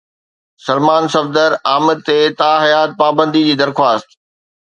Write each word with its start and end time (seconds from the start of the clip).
سلمان 0.65 1.03
صفدر 1.13 1.51
عامر 1.69 1.97
تي 2.07 2.17
تاحيات 2.41 2.89
پابندي 3.01 3.41
جي 3.49 3.55
درخواست 3.63 4.09